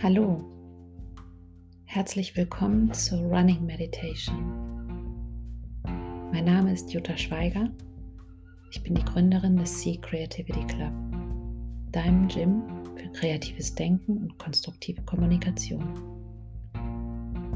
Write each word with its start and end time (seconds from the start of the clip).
Hallo, 0.00 0.44
herzlich 1.84 2.36
willkommen 2.36 2.94
zur 2.94 3.18
Running 3.18 3.66
Meditation. 3.66 4.44
Mein 6.32 6.44
Name 6.44 6.72
ist 6.72 6.92
Jutta 6.92 7.16
Schweiger. 7.16 7.68
Ich 8.70 8.80
bin 8.84 8.94
die 8.94 9.04
Gründerin 9.04 9.56
des 9.56 9.80
Sea 9.80 9.98
Creativity 10.00 10.64
Club, 10.68 10.92
deinem 11.90 12.28
Gym 12.28 12.62
für 12.94 13.08
kreatives 13.08 13.74
Denken 13.74 14.18
und 14.18 14.38
konstruktive 14.38 15.02
Kommunikation. 15.02 15.82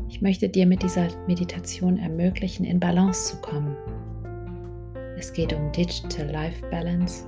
Ich 0.09 0.21
möchte 0.21 0.49
dir 0.49 0.67
mit 0.67 0.82
dieser 0.82 1.07
Meditation 1.29 1.96
ermöglichen, 1.96 2.64
in 2.64 2.81
Balance 2.81 3.36
zu 3.36 3.40
kommen. 3.40 3.77
Es 5.17 5.32
geht 5.32 5.53
um 5.53 5.71
Digital 5.71 6.29
Life 6.29 6.61
Balance, 6.72 7.25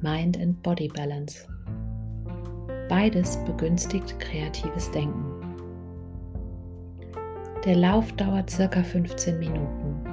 Mind 0.00 0.40
and 0.40 0.62
Body 0.62 0.88
Balance 0.88 1.49
Beides 2.90 3.38
begünstigt 3.44 4.18
kreatives 4.18 4.90
Denken. 4.90 5.24
Der 7.64 7.76
Lauf 7.76 8.10
dauert 8.14 8.50
circa 8.50 8.82
15 8.82 9.38
Minuten. 9.38 10.04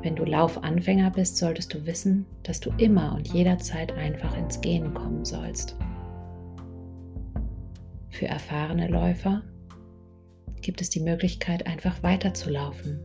Wenn 0.00 0.16
du 0.16 0.24
Laufanfänger 0.24 1.10
bist, 1.10 1.36
solltest 1.36 1.74
du 1.74 1.84
wissen, 1.84 2.24
dass 2.44 2.60
du 2.60 2.70
immer 2.78 3.14
und 3.14 3.28
jederzeit 3.28 3.92
einfach 3.92 4.34
ins 4.38 4.58
Gehen 4.62 4.94
kommen 4.94 5.26
sollst. 5.26 5.76
Für 8.08 8.26
erfahrene 8.26 8.88
Läufer 8.88 9.42
gibt 10.62 10.80
es 10.80 10.88
die 10.88 11.00
Möglichkeit, 11.00 11.66
einfach 11.66 12.02
weiterzulaufen 12.02 13.00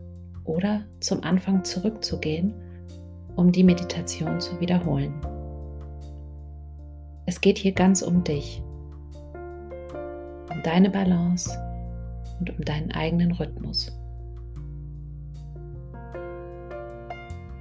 oder 0.45 0.85
zum 1.01 1.25
Anfang 1.25 1.65
zurückzugehen, 1.65 2.53
um 3.35 3.51
die 3.51 3.65
Meditation 3.65 4.39
zu 4.39 4.57
wiederholen. 4.61 5.13
Es 7.29 7.41
geht 7.41 7.59
hier 7.59 7.73
ganz 7.73 8.01
um 8.01 8.23
dich, 8.23 8.59
um 10.51 10.63
deine 10.63 10.89
Balance 10.89 11.55
und 12.39 12.49
um 12.49 12.65
deinen 12.65 12.91
eigenen 12.91 13.33
Rhythmus. 13.33 13.95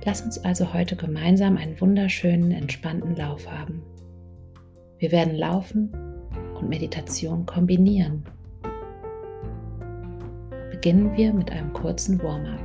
Lass 0.07 0.23
uns 0.23 0.43
also 0.43 0.73
heute 0.73 0.97
gemeinsam 0.97 1.59
einen 1.59 1.79
wunderschönen, 1.83 2.51
entspannten 2.51 3.15
Lauf 3.15 3.47
haben. 3.47 3.83
Wir 5.01 5.13
werden 5.13 5.35
Laufen 5.35 5.93
und 6.59 6.71
Meditation 6.71 7.45
kombinieren. 7.45 8.25
Beginnen 10.71 11.15
wir 11.15 11.35
mit 11.35 11.53
einem 11.53 11.75
kurzen 11.75 12.23
Warm-up. 12.23 12.63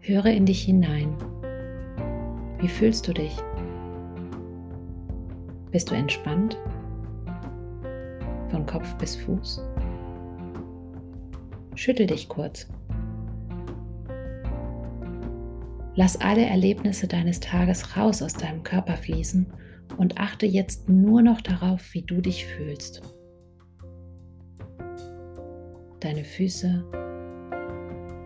Höre 0.00 0.26
in 0.26 0.44
dich 0.44 0.64
hinein. 0.64 1.16
Wie 2.58 2.68
fühlst 2.68 3.08
du 3.08 3.14
dich? 3.14 3.34
Bist 5.74 5.90
du 5.90 5.96
entspannt? 5.96 6.56
Von 8.48 8.64
Kopf 8.64 8.94
bis 8.94 9.16
Fuß? 9.16 9.60
Schüttel 11.74 12.06
dich 12.06 12.28
kurz. 12.28 12.68
Lass 15.96 16.20
alle 16.20 16.46
Erlebnisse 16.46 17.08
deines 17.08 17.40
Tages 17.40 17.96
raus 17.96 18.22
aus 18.22 18.34
deinem 18.34 18.62
Körper 18.62 18.96
fließen 18.96 19.52
und 19.96 20.16
achte 20.16 20.46
jetzt 20.46 20.88
nur 20.88 21.22
noch 21.22 21.40
darauf, 21.40 21.92
wie 21.92 22.02
du 22.02 22.20
dich 22.20 22.46
fühlst. 22.46 23.02
Deine 25.98 26.22
Füße, 26.22 26.84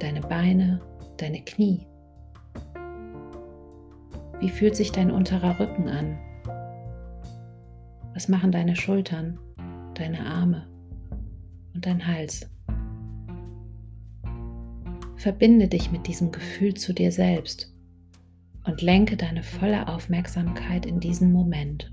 deine 0.00 0.20
Beine, 0.20 0.82
deine 1.16 1.42
Knie. 1.46 1.86
Wie 4.38 4.50
fühlt 4.50 4.76
sich 4.76 4.92
dein 4.92 5.10
unterer 5.10 5.58
Rücken 5.58 5.88
an? 5.88 6.18
Was 8.18 8.26
machen 8.26 8.50
deine 8.50 8.74
Schultern, 8.74 9.38
deine 9.94 10.26
Arme 10.26 10.66
und 11.72 11.86
dein 11.86 12.04
Hals? 12.04 12.50
Verbinde 15.14 15.68
dich 15.68 15.92
mit 15.92 16.08
diesem 16.08 16.32
Gefühl 16.32 16.74
zu 16.74 16.92
dir 16.92 17.12
selbst 17.12 17.72
und 18.64 18.82
lenke 18.82 19.16
deine 19.16 19.44
volle 19.44 19.86
Aufmerksamkeit 19.86 20.84
in 20.84 20.98
diesen 20.98 21.32
Moment. 21.32 21.92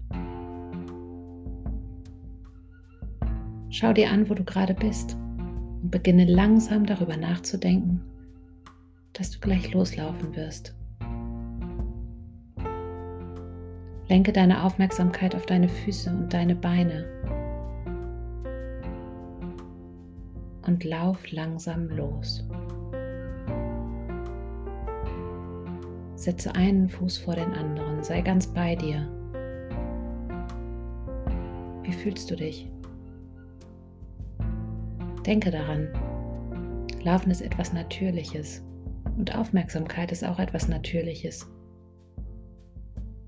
Schau 3.69 3.94
dir 3.94 4.09
an, 4.09 4.28
wo 4.28 4.34
du 4.34 4.44
gerade 4.44 4.74
bist 4.74 5.16
und 5.84 5.91
beginne 5.91 6.25
langsam 6.25 6.88
darüber 6.88 7.18
nachzudenken, 7.18 8.02
dass 9.14 9.30
du 9.30 9.40
gleich 9.40 9.72
loslaufen 9.75 10.35
wirst. 10.35 10.74
Lenke 14.07 14.31
deine 14.31 14.63
Aufmerksamkeit 14.63 15.35
auf 15.35 15.45
deine 15.45 15.67
Füße 15.67 16.09
und 16.09 16.33
deine 16.33 16.55
Beine 16.55 17.05
und 20.67 20.83
lauf 20.83 21.31
langsam 21.31 21.89
los. 21.89 22.43
Setze 26.16 26.55
einen 26.55 26.89
Fuß 26.89 27.17
vor 27.19 27.35
den 27.35 27.53
anderen, 27.53 28.03
sei 28.03 28.21
ganz 28.21 28.47
bei 28.47 28.75
dir. 28.75 29.07
Wie 31.83 31.93
fühlst 31.93 32.29
du 32.31 32.35
dich? 32.35 32.69
Denke 35.25 35.51
daran, 35.51 35.87
Laufen 37.03 37.29
ist 37.29 37.41
etwas 37.41 37.73
Natürliches 37.73 38.63
und 39.17 39.35
Aufmerksamkeit 39.35 40.11
ist 40.11 40.23
auch 40.23 40.39
etwas 40.39 40.67
Natürliches. 40.67 41.47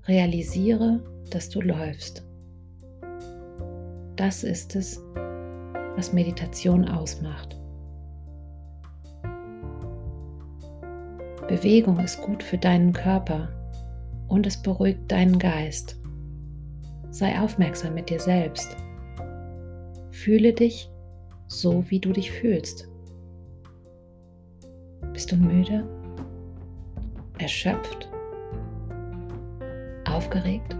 Realisiere, 0.08 1.00
dass 1.30 1.50
du 1.50 1.60
läufst. 1.60 2.26
Das 4.16 4.42
ist 4.42 4.74
es, 4.74 4.98
was 5.96 6.14
Meditation 6.14 6.88
ausmacht. 6.88 7.58
Bewegung 11.46 11.98
ist 12.00 12.22
gut 12.22 12.42
für 12.42 12.56
deinen 12.56 12.94
Körper 12.94 13.48
und 14.28 14.46
es 14.46 14.62
beruhigt 14.62 15.12
deinen 15.12 15.38
Geist. 15.38 16.00
Sei 17.10 17.38
aufmerksam 17.38 17.92
mit 17.92 18.08
dir 18.08 18.20
selbst. 18.20 18.76
Fühle 20.10 20.54
dich 20.54 20.90
so, 21.48 21.84
wie 21.90 22.00
du 22.00 22.12
dich 22.12 22.30
fühlst. 22.30 22.88
Bist 25.12 25.32
du 25.32 25.36
müde? 25.36 25.86
Erschöpft? 27.38 28.08
Aufgeregt? 30.18 30.76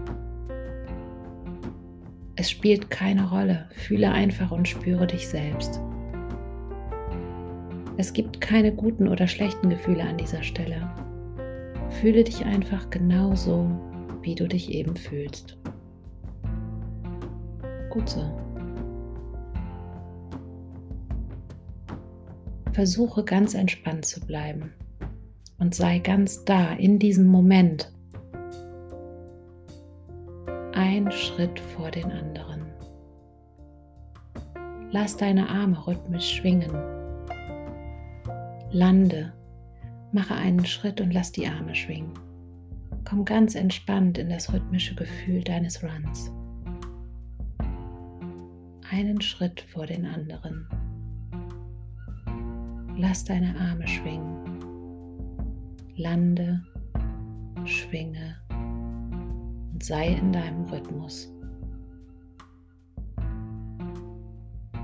Es 2.35 2.49
spielt 2.49 2.89
keine 2.89 3.29
Rolle. 3.29 3.69
Fühle 3.71 4.11
einfach 4.11 4.51
und 4.51 4.67
spüre 4.67 5.07
dich 5.07 5.29
selbst. 5.29 5.79
Es 7.95 8.11
gibt 8.11 8.41
keine 8.41 8.73
guten 8.73 9.07
oder 9.07 9.27
schlechten 9.27 9.69
Gefühle 9.69 10.03
an 10.03 10.17
dieser 10.17 10.43
Stelle. 10.43 10.89
Fühle 12.01 12.25
dich 12.25 12.43
einfach 12.43 12.89
genau 12.89 13.33
so, 13.33 13.69
wie 14.21 14.35
du 14.35 14.45
dich 14.45 14.73
eben 14.73 14.95
fühlst. 14.95 15.57
Gut 17.89 18.09
so. 18.09 18.23
Versuche 22.73 23.23
ganz 23.23 23.53
entspannt 23.53 24.05
zu 24.05 24.19
bleiben 24.19 24.73
und 25.59 25.75
sei 25.75 25.99
ganz 25.99 26.43
da 26.43 26.73
in 26.73 26.99
diesem 26.99 27.27
Moment 27.27 27.93
ein 30.99 31.11
Schritt 31.13 31.57
vor 31.61 31.91
den 31.91 32.11
anderen. 32.11 32.65
Lass 34.91 35.15
deine 35.15 35.47
Arme 35.47 35.87
rhythmisch 35.87 36.35
schwingen. 36.35 36.73
Lande, 38.71 39.31
mache 40.11 40.35
einen 40.35 40.65
Schritt 40.65 40.99
und 40.99 41.13
lass 41.13 41.31
die 41.31 41.47
Arme 41.47 41.73
schwingen. 41.73 42.13
Komm 43.07 43.23
ganz 43.23 43.55
entspannt 43.55 44.17
in 44.17 44.29
das 44.29 44.51
rhythmische 44.51 44.93
Gefühl 44.93 45.41
deines 45.41 45.81
Runs. 45.81 46.33
Einen 48.91 49.21
Schritt 49.21 49.61
vor 49.61 49.85
den 49.85 50.05
anderen. 50.05 50.67
Lass 52.97 53.23
deine 53.23 53.57
Arme 53.57 53.87
schwingen. 53.87 54.43
Lande, 55.95 56.61
schwinge 57.63 58.38
und 59.79 59.85
sei 59.85 60.07
in 60.09 60.33
deinem 60.33 60.65
Rhythmus. 60.65 61.31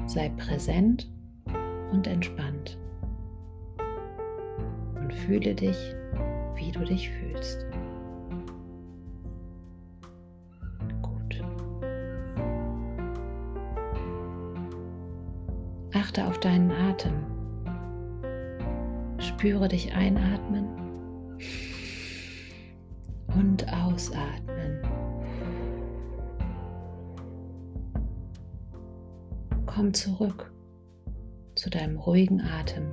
Sei 0.05 0.29
präsent 0.37 1.11
und 1.91 2.07
entspannt 2.07 2.77
und 4.95 5.13
fühle 5.13 5.53
dich, 5.53 5.75
wie 6.55 6.71
du 6.71 6.85
dich 6.85 7.09
fühlst. 7.09 7.65
Gut. 11.01 11.43
Achte 15.93 16.25
auf 16.25 16.39
deinen 16.39 16.71
Atem. 16.71 17.25
Spüre 19.19 19.67
dich 19.67 19.93
einatmen 19.93 20.69
und 23.27 23.67
ausatmen. 23.73 24.54
Komm 29.75 29.93
zurück 29.93 30.53
zu 31.55 31.69
deinem 31.69 31.97
ruhigen 31.99 32.39
Atem 32.39 32.85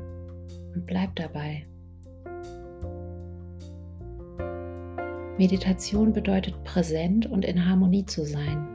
und 0.75 0.85
bleib 0.85 1.15
dabei. 1.15 1.65
Meditation 5.39 6.13
bedeutet 6.13 6.65
präsent 6.65 7.27
und 7.27 7.45
in 7.45 7.65
Harmonie 7.65 8.05
zu 8.05 8.25
sein. 8.25 8.67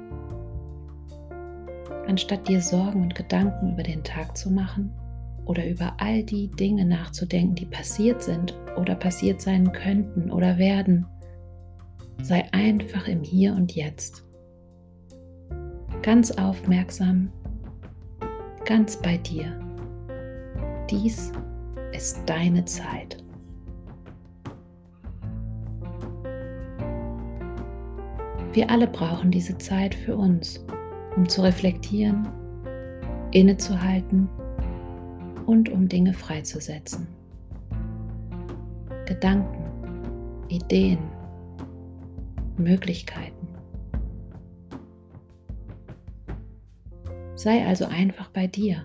Anstatt 2.07 2.47
dir 2.47 2.61
Sorgen 2.61 3.01
und 3.01 3.13
Gedanken 3.13 3.73
über 3.73 3.83
den 3.83 4.05
Tag 4.05 4.37
zu 4.37 4.51
machen 4.51 4.89
oder 5.43 5.67
über 5.67 5.97
all 5.97 6.23
die 6.23 6.49
Dinge 6.51 6.85
nachzudenken, 6.85 7.55
die 7.55 7.65
passiert 7.65 8.23
sind 8.23 8.57
oder 8.77 8.95
passiert 8.95 9.41
sein 9.41 9.73
könnten 9.73 10.31
oder 10.31 10.57
werden, 10.57 11.05
sei 12.21 12.45
einfach 12.53 13.09
im 13.09 13.21
Hier 13.21 13.53
und 13.53 13.75
Jetzt. 13.75 14.23
Ganz 16.03 16.31
aufmerksam, 16.31 17.33
ganz 18.67 18.97
bei 18.97 19.17
dir. 19.17 19.45
Dies 20.89 21.31
ist 21.93 22.21
deine 22.25 22.65
Zeit. 22.65 23.23
Wir 28.51 28.69
alle 28.69 28.87
brauchen 28.87 29.31
diese 29.31 29.57
Zeit 29.57 29.95
für 29.95 30.17
uns, 30.17 30.63
um 31.15 31.27
zu 31.29 31.43
reflektieren, 31.43 32.27
innezuhalten 33.31 34.27
und 35.45 35.69
um 35.69 35.87
Dinge 35.87 36.13
freizusetzen. 36.13 37.07
Gedanken, 39.05 39.63
Ideen, 40.49 40.99
Möglichkeiten. 42.57 43.36
Sei 47.37 47.63
also 47.67 47.85
einfach 47.85 48.29
bei 48.31 48.47
dir. 48.47 48.83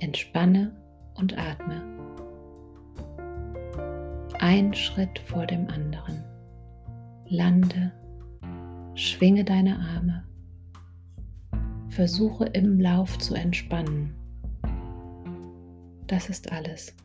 Entspanne 0.00 0.74
und 1.14 1.38
atme. 1.38 1.80
Ein 4.40 4.74
Schritt 4.74 5.20
vor 5.20 5.46
dem 5.46 5.68
anderen. 5.68 6.24
Lande, 7.26 7.92
schwinge 8.94 9.44
deine 9.44 9.78
Arme. 9.78 10.24
Versuche 11.90 12.46
im 12.46 12.80
Lauf 12.80 13.16
zu 13.20 13.36
entspannen. 13.36 14.12
Das 16.08 16.28
ist 16.28 16.50
alles. 16.50 16.96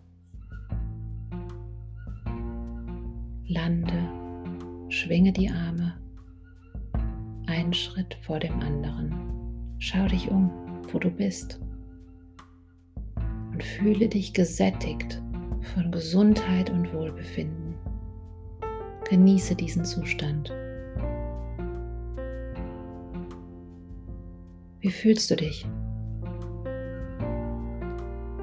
Lande, 3.46 4.90
schwinge 4.90 5.32
die 5.32 5.52
Arme. 5.52 5.99
Ein 7.70 7.74
Schritt 7.76 8.18
vor 8.24 8.40
dem 8.40 8.60
anderen. 8.62 9.14
Schau 9.78 10.08
dich 10.08 10.32
um, 10.32 10.50
wo 10.92 10.98
du 10.98 11.12
bist 11.12 11.60
und 13.52 13.64
fühle 13.64 14.08
dich 14.10 14.34
gesättigt 14.34 15.22
von 15.76 15.92
Gesundheit 15.92 16.72
und 16.72 16.92
Wohlbefinden. 16.92 17.76
Genieße 19.08 19.54
diesen 19.54 19.86
Zustand. 19.86 20.52
Wie 24.80 24.90
fühlst 24.90 25.30
du 25.30 25.36
dich? 25.36 25.68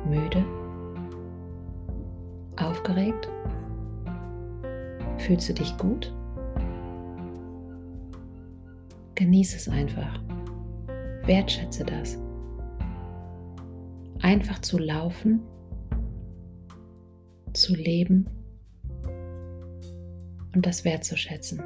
Müde? 0.08 0.44
Aufgeregt? 2.54 3.28
Fühlst 5.18 5.48
du 5.48 5.54
dich 5.54 5.76
gut? 5.78 6.14
Genieße 9.16 9.56
es 9.56 9.68
einfach. 9.68 10.20
Wertschätze 11.24 11.84
das 11.84 12.18
einfach 14.22 14.60
zu 14.60 14.78
laufen, 14.78 15.40
zu 17.52 17.74
leben 17.74 18.28
und 20.54 20.66
das 20.66 20.84
wertzuschätzen. 20.84 21.62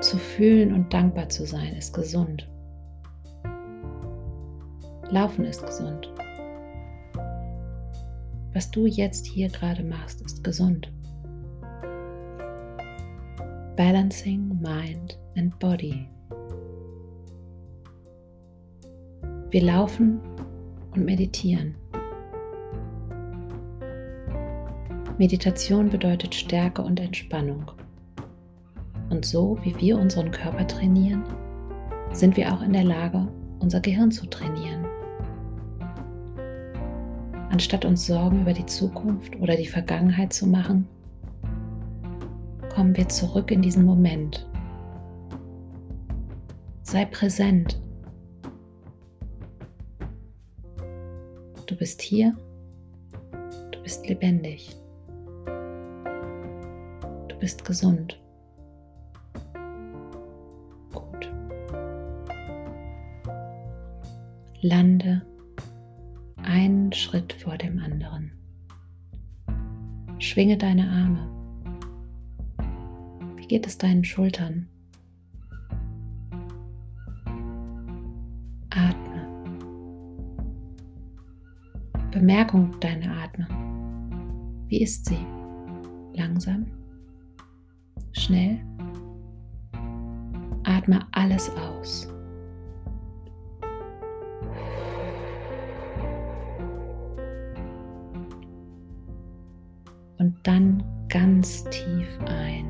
Zu 0.00 0.16
fühlen 0.16 0.72
und 0.72 0.92
dankbar 0.92 1.28
zu 1.28 1.44
sein 1.44 1.74
ist 1.74 1.92
gesund. 1.92 2.48
Laufen 5.10 5.44
ist 5.44 5.66
gesund. 5.66 6.12
Was 8.52 8.70
du 8.70 8.86
jetzt 8.86 9.26
hier 9.26 9.48
gerade 9.48 9.84
machst, 9.84 10.22
ist 10.22 10.42
gesund. 10.42 10.90
Balancing 13.80 14.60
Mind 14.60 15.16
and 15.38 15.58
Body 15.58 16.06
Wir 19.48 19.62
laufen 19.62 20.20
und 20.94 21.06
meditieren. 21.06 21.74
Meditation 25.16 25.88
bedeutet 25.88 26.34
Stärke 26.34 26.82
und 26.82 27.00
Entspannung. 27.00 27.70
Und 29.08 29.24
so 29.24 29.56
wie 29.62 29.74
wir 29.80 29.98
unseren 29.98 30.30
Körper 30.30 30.66
trainieren, 30.66 31.24
sind 32.12 32.36
wir 32.36 32.52
auch 32.52 32.60
in 32.60 32.74
der 32.74 32.84
Lage, 32.84 33.26
unser 33.60 33.80
Gehirn 33.80 34.10
zu 34.10 34.26
trainieren. 34.26 34.84
Anstatt 37.48 37.86
uns 37.86 38.06
Sorgen 38.06 38.42
über 38.42 38.52
die 38.52 38.66
Zukunft 38.66 39.36
oder 39.40 39.56
die 39.56 39.68
Vergangenheit 39.68 40.34
zu 40.34 40.46
machen, 40.46 40.86
kommen 42.80 42.96
wir 42.96 43.10
zurück 43.10 43.50
in 43.50 43.60
diesen 43.60 43.84
Moment. 43.84 44.48
Sei 46.80 47.04
präsent 47.04 47.78
Du 51.66 51.76
bist 51.76 52.00
hier, 52.00 52.34
du 53.70 53.82
bist 53.82 54.08
lebendig, 54.08 54.74
du 57.28 57.38
bist 57.38 57.66
gesund. 57.66 58.18
Gut. 60.94 61.30
Lande 64.62 65.20
einen 66.42 66.94
Schritt 66.94 67.34
vor 67.34 67.58
dem 67.58 67.78
anderen. 67.78 68.32
Schwinge 70.18 70.56
deine 70.56 70.88
Arme. 70.88 71.39
Geht 73.50 73.66
es 73.66 73.76
deinen 73.76 74.04
Schultern? 74.04 74.68
Bemerkung 82.12 82.78
deiner 82.78 83.24
Atmung. 83.24 84.62
Wie 84.68 84.80
ist 84.82 85.06
sie? 85.06 85.18
Langsam? 86.14 86.64
Schnell? 88.12 88.60
Atme 90.62 91.04
alles 91.10 91.50
aus. 91.56 92.06
Und 100.18 100.36
dann 100.44 100.84
ganz 101.08 101.64
tief 101.64 102.16
ein. 102.26 102.69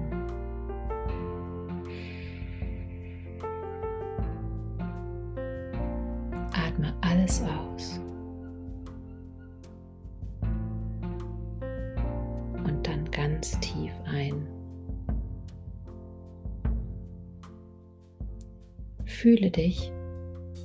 Fühle 19.31 19.53
dich, 19.53 19.93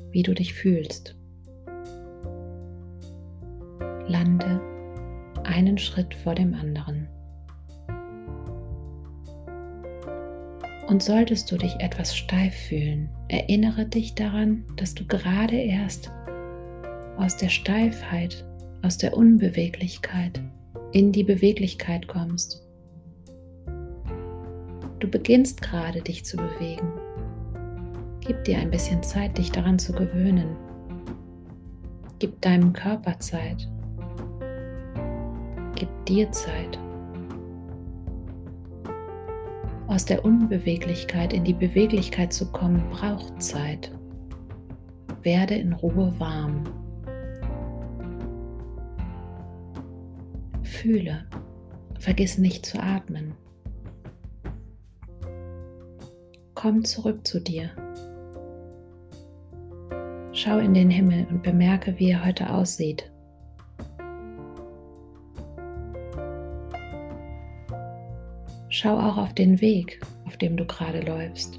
wie 0.09 0.23
du 0.23 0.33
dich 0.33 0.55
fühlst. 0.55 1.15
Lande 4.07 4.59
einen 5.43 5.77
Schritt 5.77 6.15
vor 6.15 6.33
dem 6.33 6.55
anderen. 6.55 7.07
Und 10.87 11.03
solltest 11.03 11.51
du 11.51 11.57
dich 11.57 11.75
etwas 11.79 12.17
steif 12.17 12.55
fühlen, 12.55 13.07
erinnere 13.27 13.85
dich 13.85 14.15
daran, 14.15 14.63
dass 14.77 14.95
du 14.95 15.05
gerade 15.05 15.57
erst 15.57 16.11
aus 17.17 17.37
der 17.37 17.49
Steifheit, 17.49 18.43
aus 18.81 18.97
der 18.97 19.15
Unbeweglichkeit 19.15 20.41
in 20.91 21.11
die 21.11 21.23
Beweglichkeit 21.23 22.07
kommst. 22.07 22.67
Du 24.99 25.07
beginnst 25.07 25.61
gerade 25.61 26.01
dich 26.01 26.25
zu 26.25 26.37
bewegen. 26.37 27.04
Gib 28.25 28.43
dir 28.43 28.57
ein 28.57 28.71
bisschen 28.71 29.03
Zeit, 29.03 29.37
dich 29.37 29.51
daran 29.51 29.77
zu 29.77 29.93
gewöhnen. 29.93 30.55
Gib 32.17 32.41
deinem 32.41 32.73
Körper 32.73 33.19
Zeit. 33.19 33.69
Gib 35.75 35.89
dir 36.07 36.31
Zeit. 36.31 36.79
Aus 39.85 40.05
der 40.05 40.25
Unbeweglichkeit 40.25 41.33
in 41.33 41.43
die 41.43 41.53
Beweglichkeit 41.53 42.33
zu 42.33 42.51
kommen, 42.51 42.89
braucht 42.89 43.43
Zeit. 43.43 43.91
Werde 45.21 45.53
in 45.53 45.73
Ruhe 45.73 46.11
warm. 46.17 46.63
Fühle. 50.63 51.25
Vergiss 51.99 52.39
nicht 52.39 52.65
zu 52.65 52.81
atmen. 52.81 53.35
Komm 56.55 56.83
zurück 56.83 57.27
zu 57.27 57.39
dir. 57.39 57.69
Schau 60.45 60.59
in 60.59 60.75
den 60.75 60.91
Himmel 60.91 61.25
und 61.31 61.41
bemerke, 61.41 61.97
wie 61.97 62.11
er 62.11 62.23
heute 62.23 62.53
aussieht. 62.53 63.11
Schau 68.69 68.95
auch 68.95 69.17
auf 69.17 69.33
den 69.33 69.59
Weg, 69.59 69.99
auf 70.27 70.37
dem 70.37 70.55
du 70.55 70.63
gerade 70.67 71.01
läufst. 71.01 71.57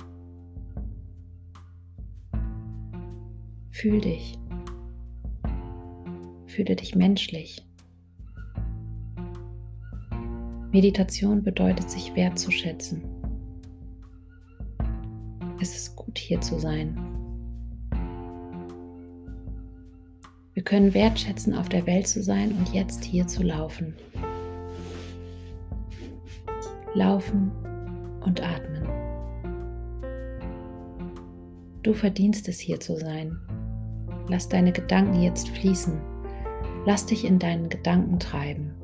Fühl 3.73 4.01
dich. 4.01 4.39
Fühle 6.47 6.77
dich 6.77 6.95
menschlich. 6.95 7.67
Meditation 10.71 11.43
bedeutet, 11.43 11.91
sich 11.91 12.15
wertzuschätzen. 12.15 13.03
Es 15.61 15.75
ist 15.75 15.97
gut, 15.97 16.17
hier 16.17 16.41
zu 16.41 16.61
sein. 16.61 17.06
Wir 20.57 20.65
können 20.65 20.95
wertschätzen, 20.95 21.55
auf 21.55 21.69
der 21.69 21.87
Welt 21.87 22.09
zu 22.09 22.23
sein 22.23 22.53
und 22.53 22.73
jetzt 22.73 23.05
hier 23.05 23.27
zu 23.27 23.43
laufen. 23.43 23.95
Laufen 26.95 27.53
und 28.25 28.43
atmen. 28.43 28.89
Du 31.83 31.93
verdienst 31.93 32.49
es, 32.49 32.59
hier 32.59 32.81
zu 32.81 32.97
sein. 32.97 33.39
Lass 34.29 34.49
deine 34.49 34.73
Gedanken 34.73 35.21
jetzt 35.21 35.51
fließen. 35.51 36.01
Lass 36.87 37.05
dich 37.05 37.27
in 37.27 37.39
deinen 37.39 37.69
Gedanken 37.69 38.19
treiben. 38.19 38.75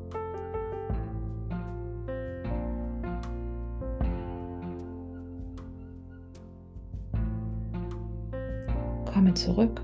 Komme 9.06 9.32
zurück 9.32 9.82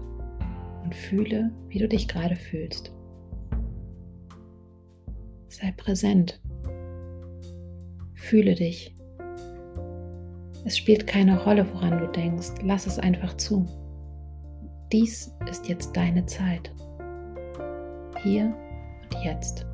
und 0.88 0.94
fühle, 0.94 1.50
wie 1.68 1.78
du 1.78 1.86
dich 1.86 2.08
gerade 2.08 2.34
fühlst. 2.34 2.94
Sei 5.48 5.70
präsent. 5.76 6.40
Fühle 8.14 8.54
dich. 8.54 8.96
Es 10.64 10.78
spielt 10.78 11.06
keine 11.06 11.44
Rolle, 11.44 11.66
woran 11.74 11.98
du 11.98 12.06
denkst. 12.06 12.54
Lass 12.62 12.86
es 12.86 12.98
einfach 12.98 13.36
zu. 13.36 13.66
Dies 14.90 15.30
ist 15.50 15.68
jetzt 15.68 15.94
deine 15.94 16.24
Zeit. 16.24 16.74
Hier 18.22 18.56
und 19.02 19.24
jetzt. 19.24 19.66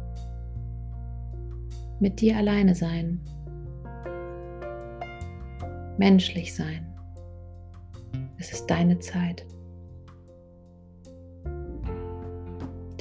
Mit 2.00 2.20
dir 2.20 2.38
alleine 2.38 2.74
sein. 2.74 3.20
Menschlich 5.96 6.52
sein. 6.56 6.92
Es 8.36 8.50
ist 8.50 8.66
deine 8.66 8.98
Zeit. 8.98 9.46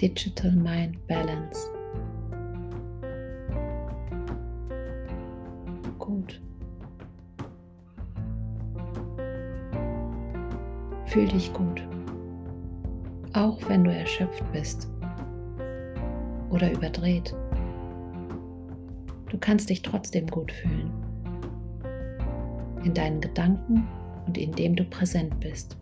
Digital 0.04 0.52
Mind 0.52 0.98
Balance. 1.08 1.72
Gut. 5.98 6.42
Fühl 11.06 11.26
dich 11.30 11.54
gut. 11.54 11.88
Auch 13.32 13.58
wenn 13.70 13.86
du 13.86 13.94
erschöpft 13.94 14.44
bist 14.52 14.90
oder 16.50 16.70
überdreht. 16.70 17.34
Du 19.30 19.38
kannst 19.38 19.70
dich 19.70 19.84
trotzdem 19.84 20.28
gut 20.28 20.52
fühlen. 20.52 20.92
In 22.84 22.94
deinen 22.94 23.22
Gedanken 23.22 23.88
und 24.28 24.38
indem 24.38 24.76
du 24.76 24.84
präsent 24.84 25.40
bist. 25.40 25.78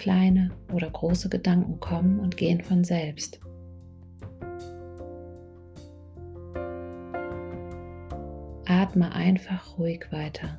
Kleine 0.00 0.50
oder 0.72 0.88
große 0.88 1.28
Gedanken 1.28 1.78
kommen 1.78 2.20
und 2.20 2.38
gehen 2.38 2.62
von 2.62 2.84
selbst. 2.84 3.38
Atme 8.64 9.12
einfach 9.12 9.76
ruhig 9.76 10.06
weiter. 10.10 10.58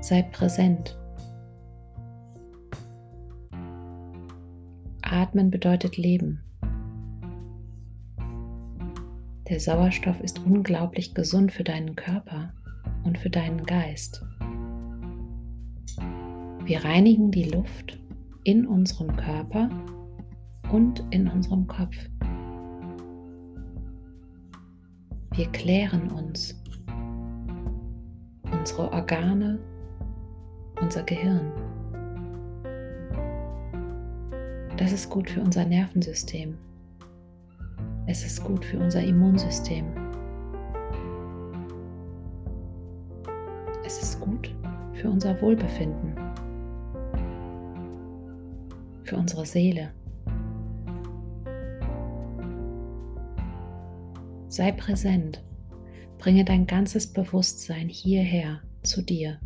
Sei 0.00 0.22
präsent. 0.22 0.96
Atmen 5.02 5.50
bedeutet 5.50 5.96
Leben. 5.96 6.40
Der 9.48 9.58
Sauerstoff 9.58 10.20
ist 10.20 10.38
unglaublich 10.46 11.14
gesund 11.14 11.50
für 11.50 11.64
deinen 11.64 11.96
Körper 11.96 12.54
und 13.02 13.18
für 13.18 13.30
deinen 13.30 13.66
Geist. 13.66 14.24
Wir 16.66 16.84
reinigen 16.84 17.30
die 17.30 17.44
Luft 17.44 17.96
in 18.42 18.66
unserem 18.66 19.14
Körper 19.16 19.68
und 20.72 21.04
in 21.10 21.28
unserem 21.28 21.68
Kopf. 21.68 21.94
Wir 25.32 25.46
klären 25.52 26.10
uns, 26.10 26.60
unsere 28.50 28.90
Organe, 28.92 29.60
unser 30.80 31.04
Gehirn. 31.04 31.52
Das 34.76 34.90
ist 34.90 35.08
gut 35.08 35.30
für 35.30 35.42
unser 35.42 35.64
Nervensystem. 35.64 36.58
Es 38.08 38.26
ist 38.26 38.42
gut 38.42 38.64
für 38.64 38.80
unser 38.80 39.04
Immunsystem. 39.04 39.86
Es 43.84 44.02
ist 44.02 44.20
gut 44.20 44.52
für 44.94 45.08
unser 45.08 45.40
Wohlbefinden 45.40 46.15
für 49.06 49.16
unsere 49.16 49.46
Seele. 49.46 49.92
Sei 54.48 54.72
präsent, 54.72 55.44
bringe 56.18 56.44
dein 56.44 56.66
ganzes 56.66 57.12
Bewusstsein 57.12 57.88
hierher 57.88 58.62
zu 58.82 59.02
dir. 59.02 59.38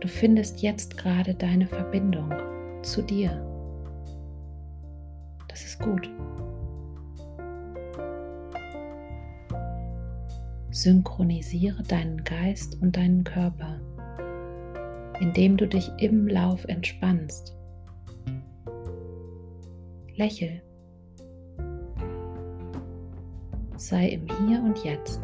Du 0.00 0.06
findest 0.06 0.62
jetzt 0.62 0.96
gerade 0.96 1.34
deine 1.34 1.66
Verbindung 1.66 2.32
zu 2.82 3.02
dir. 3.02 3.44
Das 5.48 5.64
ist 5.64 5.80
gut. 5.80 6.08
Synchronisiere 10.70 11.82
deinen 11.82 12.22
Geist 12.22 12.80
und 12.80 12.96
deinen 12.96 13.24
Körper 13.24 13.77
indem 15.20 15.56
du 15.56 15.66
dich 15.66 15.90
im 15.98 16.28
Lauf 16.28 16.64
entspannst. 16.66 17.56
Lächel. 20.16 20.62
Sei 23.76 24.08
im 24.08 24.26
Hier 24.26 24.62
und 24.62 24.84
Jetzt. 24.84 25.22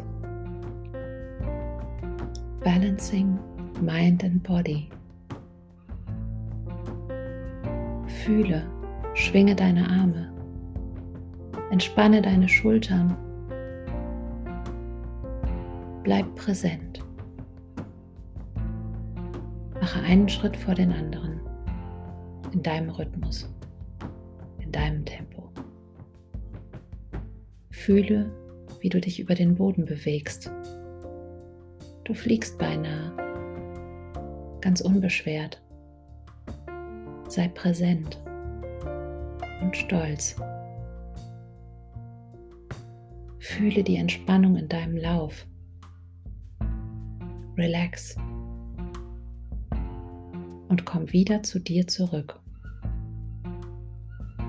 Balancing 2.63 3.37
Mind 3.81 4.23
and 4.23 4.41
Body. 4.41 4.89
Fühle, 8.23 8.63
schwinge 9.13 9.53
deine 9.53 9.87
Arme. 9.87 10.31
Entspanne 11.71 12.21
deine 12.21 12.47
Schultern. 12.47 13.15
Bleib 16.03 16.33
präsent. 16.35 17.04
Mache 19.85 20.01
einen 20.01 20.27
Schritt 20.27 20.57
vor 20.57 20.73
den 20.73 20.91
anderen, 20.91 21.39
in 22.51 22.63
deinem 22.63 22.89
Rhythmus, 22.89 23.47
in 24.57 24.71
deinem 24.71 25.05
Tempo. 25.05 25.51
Fühle, 27.69 28.31
wie 28.79 28.89
du 28.89 28.99
dich 28.99 29.19
über 29.19 29.35
den 29.35 29.53
Boden 29.53 29.85
bewegst. 29.85 30.51
Du 32.03 32.15
fliegst 32.15 32.57
beinahe, 32.57 33.15
ganz 34.59 34.81
unbeschwert. 34.81 35.61
Sei 37.27 37.47
präsent 37.49 38.19
und 39.61 39.77
stolz. 39.77 40.35
Fühle 43.37 43.83
die 43.83 43.97
Entspannung 43.97 44.55
in 44.55 44.67
deinem 44.67 44.97
Lauf. 44.97 45.45
Relax 47.55 48.17
und 50.67 50.85
komm 50.85 51.11
wieder 51.11 51.43
zu 51.43 51.59
dir 51.59 51.87
zurück. 51.87 52.39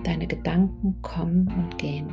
Deine 0.04 0.26
Gedanken 0.26 1.00
kommen 1.02 1.48
und 1.48 1.78
gehen. 1.78 2.08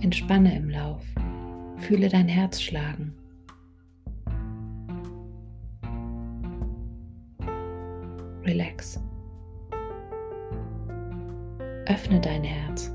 Entspanne 0.00 0.56
im 0.56 0.70
Lauf, 0.70 1.04
fühle 1.78 2.08
dein 2.08 2.28
Herz 2.28 2.60
schlagen. 2.60 3.14
Relax. 8.44 9.00
Öffne 11.86 12.20
dein 12.20 12.42
Herz. 12.42 12.90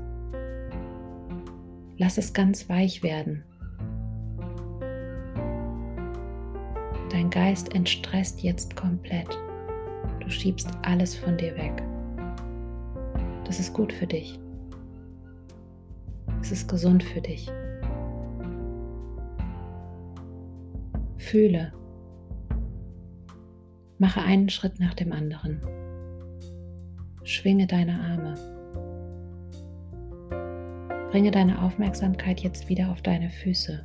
Lass 1.96 2.18
es 2.18 2.32
ganz 2.32 2.68
weich 2.68 3.02
werden 3.02 3.44
Dein 7.10 7.30
Geist 7.30 7.74
entstresst 7.74 8.42
jetzt 8.42 8.76
komplett. 8.76 9.28
Du 10.20 10.28
schiebst 10.30 10.68
alles 10.82 11.16
von 11.16 11.36
dir 11.38 11.56
weg. 11.56 11.82
Das 13.44 13.58
ist 13.58 13.72
gut 13.72 13.92
für 13.92 14.06
dich. 14.06 14.38
Es 16.42 16.52
ist 16.52 16.68
gesund 16.68 17.02
für 17.02 17.20
dich. 17.20 17.50
Fühle. 21.16 21.72
Mache 23.98 24.20
einen 24.20 24.48
Schritt 24.50 24.78
nach 24.78 24.94
dem 24.94 25.12
anderen. 25.12 25.60
Schwinge 27.24 27.66
deine 27.66 28.00
Arme. 28.00 28.34
Bringe 31.10 31.30
deine 31.30 31.62
Aufmerksamkeit 31.62 32.40
jetzt 32.40 32.68
wieder 32.68 32.90
auf 32.90 33.00
deine 33.00 33.30
Füße 33.30 33.84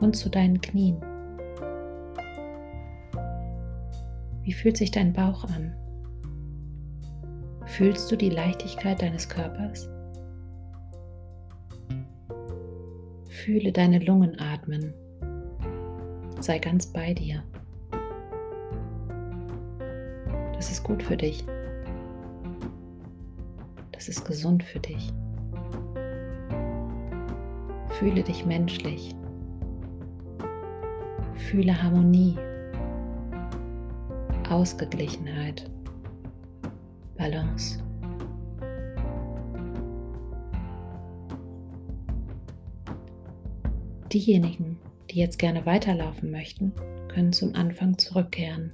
und 0.00 0.14
zu 0.14 0.28
deinen 0.28 0.60
Knien. 0.60 1.02
Wie 4.52 4.56
fühlt 4.56 4.76
sich 4.76 4.90
dein 4.90 5.14
Bauch 5.14 5.44
an? 5.44 5.72
Fühlst 7.64 8.12
du 8.12 8.16
die 8.16 8.28
Leichtigkeit 8.28 9.00
deines 9.00 9.26
Körpers? 9.26 9.88
Fühle 13.30 13.72
deine 13.72 13.98
Lungen 14.00 14.38
atmen. 14.38 14.92
Sei 16.38 16.58
ganz 16.58 16.86
bei 16.86 17.14
dir. 17.14 17.42
Das 20.52 20.70
ist 20.70 20.84
gut 20.84 21.02
für 21.02 21.16
dich. 21.16 21.46
Das 23.92 24.06
ist 24.10 24.22
gesund 24.26 24.62
für 24.62 24.80
dich. 24.80 25.14
Fühle 27.88 28.22
dich 28.22 28.44
menschlich. 28.44 29.14
Fühle 31.32 31.82
Harmonie, 31.82 32.36
Ausgeglichenheit, 34.52 35.70
Balance. 37.16 37.82
Diejenigen, 44.12 44.78
die 45.10 45.20
jetzt 45.20 45.38
gerne 45.38 45.64
weiterlaufen 45.64 46.30
möchten, 46.30 46.74
können 47.08 47.32
zum 47.32 47.54
Anfang 47.54 47.96
zurückkehren. 47.96 48.72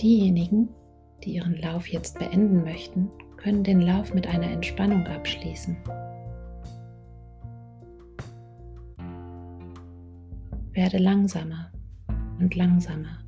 Diejenigen, 0.00 0.68
die 1.22 1.34
ihren 1.34 1.56
Lauf 1.56 1.86
jetzt 1.86 2.18
beenden 2.18 2.64
möchten, 2.64 3.08
können 3.36 3.62
den 3.62 3.80
Lauf 3.80 4.12
mit 4.14 4.26
einer 4.26 4.50
Entspannung 4.50 5.06
abschließen. 5.06 5.76
Werde 10.84 10.98
langsamer 10.98 11.70
und 12.38 12.54
langsamer 12.54 13.18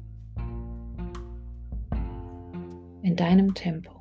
in 3.00 3.16
deinem 3.16 3.54
Tempo. 3.54 3.92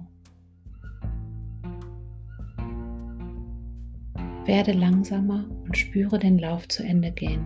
Werde 4.43 4.73
langsamer 4.73 5.45
und 5.63 5.77
spüre 5.77 6.19
den 6.19 6.37
Lauf 6.37 6.67
zu 6.67 6.83
Ende 6.83 7.13
gehen. 7.13 7.45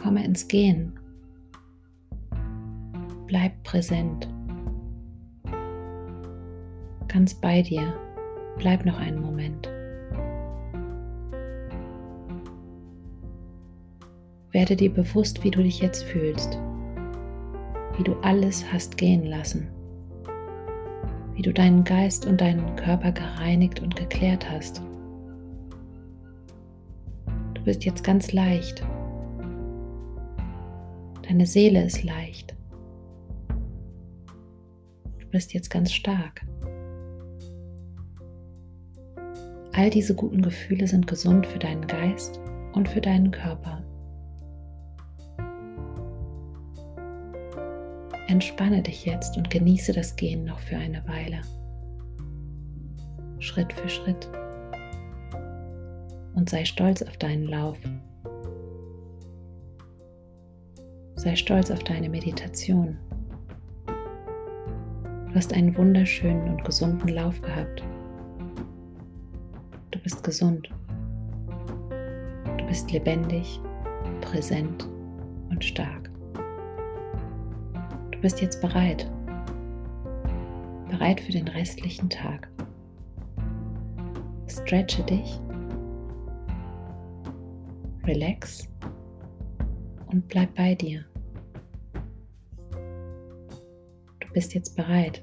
Komme 0.00 0.24
ins 0.24 0.46
Gehen. 0.46 0.92
Bleib 3.26 3.64
präsent 3.64 4.28
ganz 7.08 7.34
bei 7.34 7.62
dir. 7.62 7.92
Bleib 8.58 8.86
noch 8.86 9.00
einen 9.00 9.20
Moment. 9.20 9.68
Werde 14.58 14.74
dir 14.74 14.92
bewusst, 14.92 15.44
wie 15.44 15.52
du 15.52 15.62
dich 15.62 15.78
jetzt 15.78 16.02
fühlst, 16.02 16.58
wie 17.96 18.02
du 18.02 18.14
alles 18.22 18.64
hast 18.72 18.96
gehen 18.96 19.24
lassen, 19.24 19.68
wie 21.36 21.42
du 21.42 21.52
deinen 21.52 21.84
Geist 21.84 22.26
und 22.26 22.40
deinen 22.40 22.74
Körper 22.74 23.12
gereinigt 23.12 23.80
und 23.80 23.94
geklärt 23.94 24.50
hast. 24.50 24.82
Du 27.54 27.62
bist 27.62 27.84
jetzt 27.84 28.02
ganz 28.02 28.32
leicht. 28.32 28.84
Deine 31.22 31.46
Seele 31.46 31.84
ist 31.84 32.02
leicht. 32.02 32.56
Du 35.20 35.26
bist 35.30 35.54
jetzt 35.54 35.70
ganz 35.70 35.92
stark. 35.92 36.44
All 39.72 39.88
diese 39.88 40.16
guten 40.16 40.42
Gefühle 40.42 40.88
sind 40.88 41.06
gesund 41.06 41.46
für 41.46 41.60
deinen 41.60 41.86
Geist 41.86 42.40
und 42.72 42.88
für 42.88 43.00
deinen 43.00 43.30
Körper. 43.30 43.84
Entspanne 48.28 48.82
dich 48.82 49.06
jetzt 49.06 49.38
und 49.38 49.48
genieße 49.48 49.94
das 49.94 50.14
Gehen 50.14 50.44
noch 50.44 50.58
für 50.58 50.76
eine 50.76 51.02
Weile. 51.08 51.40
Schritt 53.38 53.72
für 53.72 53.88
Schritt. 53.88 54.28
Und 56.34 56.50
sei 56.50 56.66
stolz 56.66 57.00
auf 57.00 57.16
deinen 57.16 57.44
Lauf. 57.44 57.78
Sei 61.14 61.34
stolz 61.36 61.70
auf 61.70 61.82
deine 61.84 62.10
Meditation. 62.10 62.98
Du 63.86 65.34
hast 65.34 65.54
einen 65.54 65.74
wunderschönen 65.74 66.50
und 66.50 66.64
gesunden 66.64 67.08
Lauf 67.08 67.40
gehabt. 67.40 67.82
Du 69.90 69.98
bist 70.00 70.22
gesund. 70.22 70.68
Du 72.58 72.66
bist 72.66 72.92
lebendig, 72.92 73.58
präsent 74.20 74.86
und 75.48 75.64
stark. 75.64 76.07
Du 78.18 78.22
bist 78.22 78.42
jetzt 78.42 78.60
bereit. 78.60 79.08
Bereit 80.88 81.20
für 81.20 81.30
den 81.30 81.46
restlichen 81.46 82.10
Tag. 82.10 82.48
Stretche 84.48 85.04
dich. 85.04 85.38
Relax 88.04 88.68
und 90.08 90.26
bleib 90.26 90.52
bei 90.56 90.74
dir. 90.74 91.04
Du 94.18 94.32
bist 94.32 94.52
jetzt 94.52 94.74
bereit 94.74 95.22